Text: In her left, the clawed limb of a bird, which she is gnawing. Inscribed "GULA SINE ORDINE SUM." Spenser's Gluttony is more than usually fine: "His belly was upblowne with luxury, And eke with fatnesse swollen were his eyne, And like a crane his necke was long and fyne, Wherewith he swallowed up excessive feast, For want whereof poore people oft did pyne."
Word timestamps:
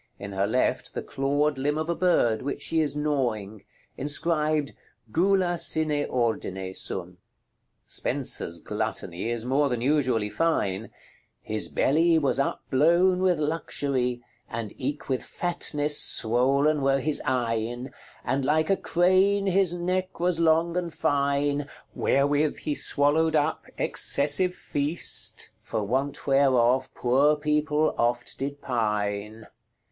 In 0.17 0.31
her 0.31 0.47
left, 0.47 0.95
the 0.95 1.03
clawed 1.03 1.59
limb 1.59 1.77
of 1.77 1.87
a 1.87 1.93
bird, 1.93 2.41
which 2.41 2.63
she 2.63 2.81
is 2.81 2.95
gnawing. 2.95 3.63
Inscribed 3.97 4.73
"GULA 5.11 5.59
SINE 5.59 6.05
ORDINE 6.09 6.73
SUM." 6.73 7.19
Spenser's 7.85 8.57
Gluttony 8.57 9.29
is 9.29 9.45
more 9.45 9.69
than 9.69 9.79
usually 9.81 10.31
fine: 10.31 10.89
"His 11.43 11.67
belly 11.69 12.17
was 12.17 12.39
upblowne 12.39 13.19
with 13.19 13.37
luxury, 13.37 14.23
And 14.49 14.73
eke 14.77 15.07
with 15.07 15.21
fatnesse 15.21 15.99
swollen 15.99 16.81
were 16.81 16.97
his 16.99 17.21
eyne, 17.23 17.91
And 18.23 18.43
like 18.43 18.71
a 18.71 18.77
crane 18.77 19.45
his 19.45 19.75
necke 19.75 20.19
was 20.19 20.39
long 20.39 20.75
and 20.77 20.91
fyne, 20.91 21.67
Wherewith 21.93 22.57
he 22.57 22.73
swallowed 22.73 23.35
up 23.35 23.67
excessive 23.77 24.55
feast, 24.55 25.51
For 25.61 25.83
want 25.83 26.25
whereof 26.25 26.91
poore 26.95 27.35
people 27.37 27.93
oft 27.99 28.39
did 28.39 28.63
pyne." 28.63 29.45